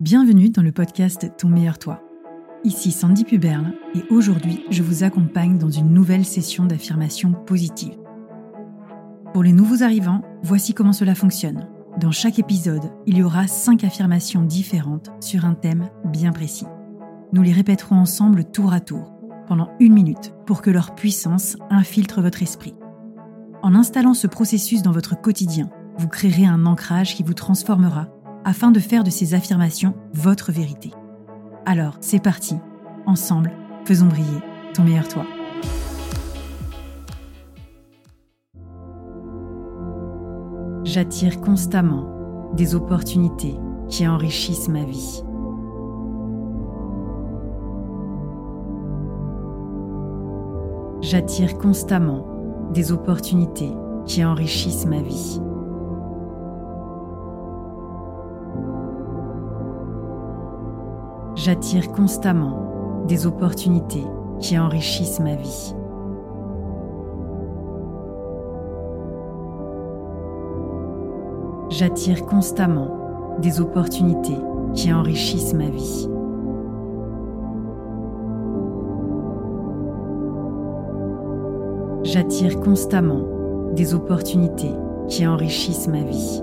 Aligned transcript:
Bienvenue 0.00 0.48
dans 0.50 0.62
le 0.62 0.70
podcast 0.70 1.28
Ton 1.38 1.48
meilleur 1.48 1.76
toi. 1.76 2.00
Ici 2.62 2.92
Sandy 2.92 3.24
Puberle 3.24 3.74
et 3.96 4.04
aujourd'hui 4.10 4.62
je 4.70 4.84
vous 4.84 5.02
accompagne 5.02 5.58
dans 5.58 5.72
une 5.72 5.92
nouvelle 5.92 6.24
session 6.24 6.66
d'affirmation 6.66 7.32
positive. 7.32 7.98
Pour 9.32 9.42
les 9.42 9.50
nouveaux 9.50 9.82
arrivants, 9.82 10.22
voici 10.44 10.72
comment 10.72 10.92
cela 10.92 11.16
fonctionne. 11.16 11.66
Dans 12.00 12.12
chaque 12.12 12.38
épisode, 12.38 12.92
il 13.06 13.18
y 13.18 13.24
aura 13.24 13.48
5 13.48 13.82
affirmations 13.82 14.42
différentes 14.42 15.10
sur 15.18 15.44
un 15.44 15.54
thème 15.54 15.90
bien 16.04 16.30
précis. 16.30 16.68
Nous 17.32 17.42
les 17.42 17.52
répéterons 17.52 17.96
ensemble 17.96 18.44
tour 18.44 18.72
à 18.72 18.78
tour, 18.78 19.16
pendant 19.48 19.70
une 19.80 19.94
minute, 19.94 20.32
pour 20.46 20.62
que 20.62 20.70
leur 20.70 20.94
puissance 20.94 21.56
infiltre 21.70 22.22
votre 22.22 22.44
esprit. 22.44 22.76
En 23.64 23.74
installant 23.74 24.14
ce 24.14 24.28
processus 24.28 24.82
dans 24.82 24.92
votre 24.92 25.20
quotidien, 25.20 25.70
vous 25.98 26.06
créerez 26.06 26.46
un 26.46 26.66
ancrage 26.66 27.16
qui 27.16 27.24
vous 27.24 27.34
transformera 27.34 28.06
afin 28.48 28.70
de 28.70 28.80
faire 28.80 29.04
de 29.04 29.10
ces 29.10 29.34
affirmations 29.34 29.92
votre 30.14 30.52
vérité. 30.52 30.90
Alors, 31.66 31.98
c'est 32.00 32.18
parti. 32.18 32.56
Ensemble, 33.04 33.52
faisons 33.84 34.06
briller 34.06 34.40
ton 34.72 34.84
meilleur 34.84 35.06
toi. 35.06 35.26
J'attire 40.84 41.42
constamment 41.42 42.54
des 42.54 42.74
opportunités 42.74 43.54
qui 43.90 44.08
enrichissent 44.08 44.70
ma 44.70 44.84
vie. 44.84 45.22
J'attire 51.02 51.58
constamment 51.58 52.70
des 52.72 52.92
opportunités 52.92 53.72
qui 54.06 54.24
enrichissent 54.24 54.86
ma 54.86 55.02
vie. 55.02 55.38
J'attire 61.38 61.92
constamment 61.92 63.04
des 63.06 63.24
opportunités 63.24 64.04
qui 64.40 64.58
enrichissent 64.58 65.20
ma 65.20 65.36
vie. 65.36 65.74
J'attire 71.70 72.26
constamment 72.26 73.36
des 73.40 73.60
opportunités 73.60 74.38
qui 74.74 74.92
enrichissent 74.92 75.54
ma 75.54 75.68
vie. 75.68 76.08
J'attire 82.02 82.58
constamment 82.58 83.22
des 83.74 83.94
opportunités 83.94 84.74
qui 85.06 85.24
enrichissent 85.24 85.86
ma 85.86 86.02
vie. 86.02 86.42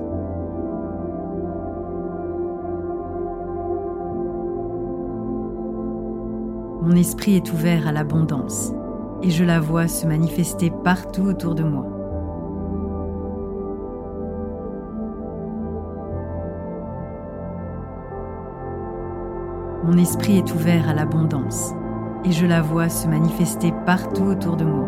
Mon 6.86 6.96
esprit 6.98 7.38
est 7.38 7.52
ouvert 7.52 7.88
à 7.88 7.92
l'abondance 7.92 8.72
et 9.24 9.32
je 9.32 9.44
la 9.44 9.60
vois 9.60 9.88
se 9.88 10.06
manifester 10.06 10.72
partout 10.84 11.24
autour 11.24 11.56
de 11.56 11.64
moi. 11.64 11.88
Mon 19.84 19.98
esprit 19.98 20.38
est 20.38 20.54
ouvert 20.54 20.88
à 20.88 20.94
l'abondance 20.94 21.72
et 22.24 22.32
je 22.32 22.46
la 22.46 22.62
vois 22.62 22.88
se 22.90 23.08
manifester 23.08 23.74
partout 23.88 24.26
autour 24.26 24.56
de 24.56 24.66
moi. 24.66 24.88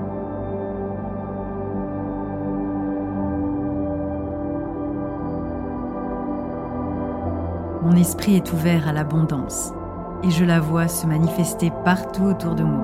Mon 7.81 7.95
esprit 7.95 8.35
est 8.35 8.53
ouvert 8.53 8.87
à 8.87 8.93
l'abondance 8.93 9.73
et 10.23 10.29
je 10.29 10.43
la 10.43 10.59
vois 10.59 10.87
se 10.87 11.05
manifester 11.05 11.71
partout 11.83 12.23
autour 12.23 12.55
de 12.55 12.63
moi. 12.63 12.83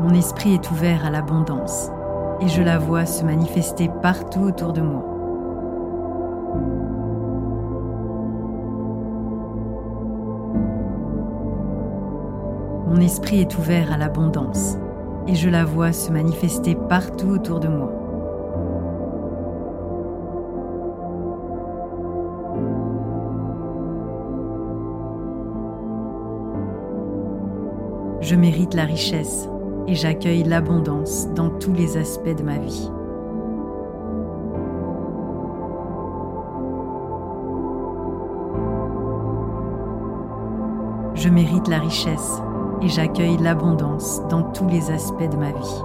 Mon 0.00 0.14
esprit 0.14 0.54
est 0.54 0.70
ouvert 0.70 1.04
à 1.04 1.10
l'abondance 1.10 1.90
et 2.40 2.48
je 2.48 2.62
la 2.62 2.78
vois 2.78 3.04
se 3.04 3.24
manifester 3.24 3.90
partout 4.02 4.42
autour 4.42 4.72
de 4.72 4.80
moi. 4.80 5.04
Mon 12.86 13.00
esprit 13.00 13.40
est 13.40 13.58
ouvert 13.58 13.92
à 13.92 13.96
l'abondance 13.96 14.76
et 15.26 15.34
je 15.34 15.48
la 15.48 15.64
vois 15.64 15.92
se 15.92 16.10
manifester 16.10 16.74
partout 16.74 17.28
autour 17.28 17.60
de 17.60 17.68
moi. 17.68 18.07
Je 28.28 28.36
mérite 28.36 28.74
la 28.74 28.84
richesse 28.84 29.48
et 29.86 29.94
j'accueille 29.94 30.42
l'abondance 30.42 31.32
dans 31.32 31.48
tous 31.48 31.72
les 31.72 31.96
aspects 31.96 32.36
de 32.36 32.42
ma 32.42 32.58
vie. 32.58 32.90
Je 41.14 41.30
mérite 41.30 41.68
la 41.68 41.78
richesse 41.78 42.42
et 42.82 42.88
j'accueille 42.88 43.38
l'abondance 43.38 44.20
dans 44.28 44.42
tous 44.42 44.66
les 44.66 44.90
aspects 44.90 45.30
de 45.30 45.36
ma 45.38 45.52
vie. 45.52 45.82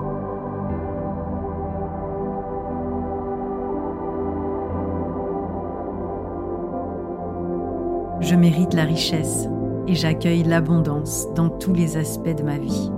Je 8.20 8.36
mérite 8.36 8.74
la 8.74 8.84
richesse 8.84 9.48
et 9.88 9.96
j'accueille 9.96 10.44
l'abondance 10.44 11.28
dans 11.34 11.50
tous 11.50 11.74
les 11.74 11.98
aspects 11.98 12.36
de 12.36 12.44
ma 12.44 12.58
vie. 12.58 12.92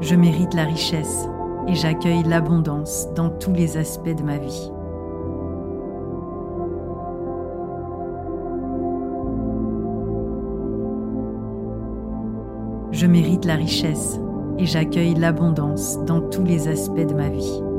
Je 0.00 0.16
mérite 0.16 0.54
la 0.54 0.64
richesse 0.64 1.28
et 1.68 1.74
j'accueille 1.74 2.24
l'abondance 2.24 3.08
dans 3.14 3.30
tous 3.30 3.52
les 3.52 3.76
aspects 3.76 4.16
de 4.16 4.22
ma 4.22 4.38
vie. 4.38 4.72
Je 12.90 13.06
mérite 13.06 13.44
la 13.44 13.54
richesse 13.54 14.18
et 14.58 14.66
j'accueille 14.66 15.14
l'abondance 15.14 15.98
dans 16.04 16.20
tous 16.20 16.44
les 16.44 16.68
aspects 16.68 17.06
de 17.06 17.14
ma 17.14 17.28
vie. 17.28 17.71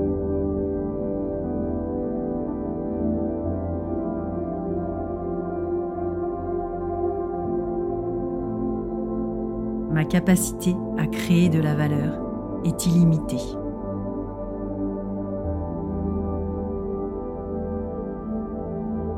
Ma 9.93 10.05
capacité 10.05 10.75
à 10.97 11.05
créer 11.05 11.49
de 11.49 11.61
la 11.61 11.75
valeur 11.75 12.19
est 12.65 12.87
illimitée. 12.87 13.37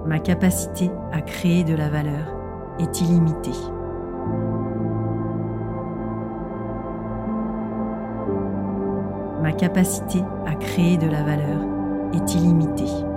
Ma 0.05 0.19
capacité 0.19 0.91
à 1.13 1.21
créer 1.21 1.63
de 1.63 1.75
la 1.75 1.87
valeur 1.87 2.27
est 2.79 3.01
illimitée. 3.01 3.51
Ma 9.41 9.53
capacité 9.53 10.21
à 10.45 10.55
créer 10.55 10.97
de 10.97 11.07
la 11.07 11.23
valeur 11.23 11.61
est 12.13 12.35
illimitée. 12.35 13.14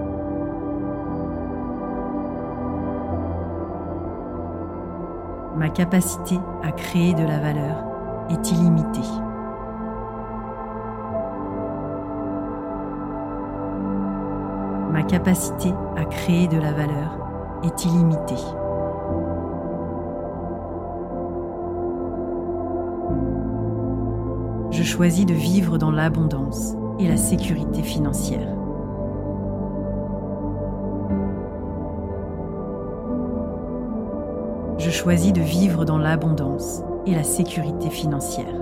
Ma 5.58 5.68
capacité 5.70 6.38
à 6.62 6.70
créer 6.70 7.14
de 7.14 7.24
la 7.24 7.40
valeur 7.40 7.84
est 8.30 8.52
illimitée. 8.52 9.00
Ma 14.92 15.02
capacité 15.02 15.74
à 15.96 16.04
créer 16.04 16.46
de 16.46 16.58
la 16.58 16.72
valeur 16.72 17.18
est 17.64 17.84
illimitée. 17.84 18.36
Je 24.70 24.82
choisis 24.84 25.26
de 25.26 25.34
vivre 25.34 25.76
dans 25.76 25.90
l'abondance 25.90 26.74
et 27.00 27.08
la 27.08 27.16
sécurité 27.16 27.82
financière. 27.82 28.46
je 34.88 34.92
choisis 34.94 35.34
de 35.34 35.42
vivre 35.42 35.84
dans 35.84 35.98
l'abondance 35.98 36.80
et 37.04 37.14
la 37.14 37.22
sécurité 37.22 37.90
financière. 37.90 38.54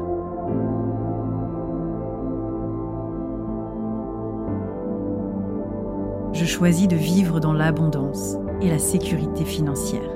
Je 6.33 6.45
choisis 6.45 6.89
de 6.89 6.97
vivre 6.97 7.39
dans 7.39 7.53
l'abondance 7.53 8.39
et 8.61 8.69
la 8.69 8.81
sécurité 8.81 9.45
financière. 9.45 10.11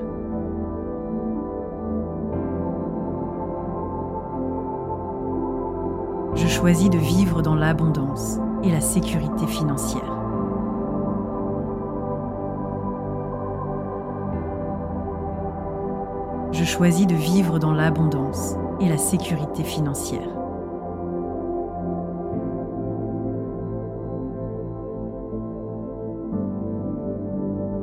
Je 6.35 6.47
choisis 6.47 6.89
de 6.89 6.97
vivre 6.97 7.41
dans 7.41 7.55
l'abondance 7.55 8.37
et 8.63 8.69
la 8.69 8.81
sécurité 8.81 9.47
financière. 9.47 10.20
Je 16.51 16.65
choisis 16.65 17.07
de 17.07 17.15
vivre 17.15 17.59
dans 17.59 17.71
l'abondance 17.71 18.55
et 18.81 18.89
la 18.89 18.97
sécurité 18.97 19.63
financière. 19.63 20.27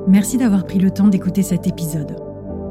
Merci 0.06 0.36
d'avoir 0.36 0.64
pris 0.64 0.78
le 0.78 0.90
temps 0.90 1.08
d'écouter 1.08 1.42
cet 1.42 1.66
épisode. 1.66 2.16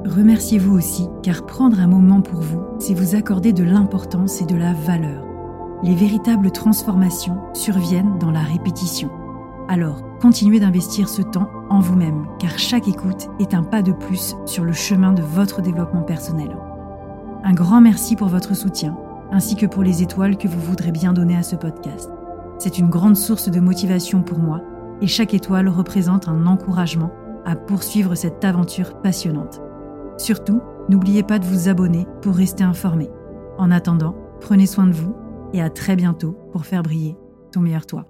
Remerciez-vous 0.06 0.76
aussi, 0.76 1.08
car 1.24 1.46
prendre 1.46 1.80
un 1.80 1.88
moment 1.88 2.22
pour 2.22 2.42
vous, 2.42 2.62
c'est 2.80 2.94
vous 2.94 3.16
accorder 3.16 3.52
de 3.52 3.64
l'importance 3.64 4.42
et 4.42 4.46
de 4.46 4.56
la 4.56 4.74
valeur. 4.74 5.24
Les 5.84 5.96
véritables 5.96 6.52
transformations 6.52 7.38
surviennent 7.54 8.18
dans 8.20 8.32
la 8.32 8.42
répétition. 8.42 9.10
Alors, 9.70 10.02
continuez 10.22 10.62
d'investir 10.62 11.10
ce 11.10 11.22
temps 11.22 11.50
en 11.70 11.80
vous-même, 11.80 12.26
car 12.40 12.58
chaque 12.58 12.88
écoute 12.88 13.28
est 13.40 13.54
un 13.54 13.64
pas 13.64 13.82
de 13.82 13.92
plus 13.92 14.36
sur 14.46 14.64
le 14.64 14.72
chemin 14.72 15.12
de 15.12 15.22
votre 15.22 15.62
développement 15.62 16.04
personnel. 16.04 16.56
Un 17.44 17.54
grand 17.54 17.82
merci 17.82 18.16
pour 18.16 18.30
votre 18.30 18.56
soutien, 18.56 18.98
ainsi 19.32 19.56
que 19.58 19.66
pour 19.66 19.84
les 19.84 20.02
étoiles 20.02 20.38
que 20.38 20.48
vous 20.48 20.62
voudrez 20.62 20.92
bien 20.92 21.12
donner 21.12 21.36
à 21.36 21.44
ce 21.44 21.58
podcast. 21.58 22.10
C'est 22.60 22.80
une 22.80 22.90
grande 22.90 23.18
source 23.18 23.50
de 23.50 23.60
motivation 23.60 24.22
pour 24.22 24.40
moi, 24.40 24.62
et 25.02 25.08
chaque 25.08 25.34
étoile 25.34 25.68
représente 25.68 26.30
un 26.30 26.48
encouragement 26.48 27.12
à 27.46 27.56
poursuivre 27.56 28.16
cette 28.16 28.44
aventure 28.46 29.02
passionnante. 29.02 29.62
Surtout, 30.18 30.62
n'oubliez 30.90 31.24
pas 31.24 31.40
de 31.40 31.46
vous 31.46 31.68
abonner 31.68 32.08
pour 32.22 32.36
rester 32.36 32.64
informé. 32.64 33.10
En 33.58 33.70
attendant, 33.72 34.16
prenez 34.40 34.66
soin 34.66 34.88
de 34.88 34.94
vous 34.94 35.14
et 35.54 35.62
à 35.62 35.70
très 35.70 35.96
bientôt 35.96 36.38
pour 36.52 36.66
faire 36.66 36.84
briller 36.84 37.18
ton 37.52 37.60
meilleur 37.60 37.86
toi. 37.86 38.06